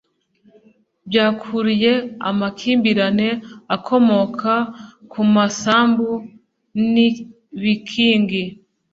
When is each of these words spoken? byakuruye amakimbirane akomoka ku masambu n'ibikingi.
byakuruye 1.09 1.91
amakimbirane 2.29 3.29
akomoka 3.75 4.53
ku 5.11 5.21
masambu 5.33 6.09
n'ibikingi. 6.91 8.43